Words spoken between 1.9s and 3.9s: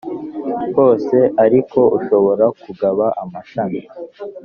ushobora kugaba amashami